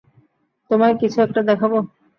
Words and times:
তোমায় 0.71 0.95
কিছু 1.01 1.17
একটা 1.21 1.41
দেখাবো! 1.49 1.77